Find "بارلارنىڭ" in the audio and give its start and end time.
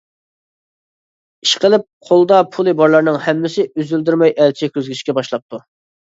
2.81-3.21